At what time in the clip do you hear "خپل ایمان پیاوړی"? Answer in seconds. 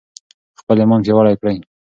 0.59-1.35